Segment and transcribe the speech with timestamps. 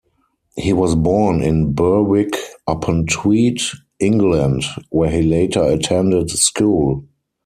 [0.57, 3.61] He was born in Berwick-upon-Tweed,
[3.99, 7.05] England, where he later attended school.